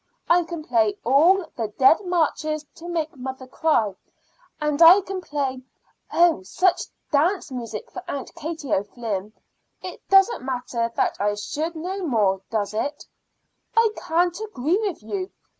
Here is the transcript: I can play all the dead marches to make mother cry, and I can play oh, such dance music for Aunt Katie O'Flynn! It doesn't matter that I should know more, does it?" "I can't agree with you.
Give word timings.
I 0.27 0.45
can 0.45 0.63
play 0.63 0.97
all 1.05 1.45
the 1.55 1.67
dead 1.77 2.03
marches 2.05 2.65
to 2.77 2.87
make 2.87 3.15
mother 3.15 3.45
cry, 3.45 3.93
and 4.59 4.81
I 4.81 5.01
can 5.01 5.21
play 5.21 5.61
oh, 6.11 6.41
such 6.41 6.85
dance 7.11 7.51
music 7.51 7.91
for 7.91 8.01
Aunt 8.07 8.33
Katie 8.33 8.73
O'Flynn! 8.73 9.31
It 9.83 10.01
doesn't 10.09 10.41
matter 10.43 10.91
that 10.95 11.17
I 11.21 11.35
should 11.35 11.75
know 11.75 12.03
more, 12.03 12.41
does 12.49 12.73
it?" 12.73 13.05
"I 13.77 13.91
can't 13.95 14.39
agree 14.41 14.79
with 14.79 15.03
you. 15.03 15.29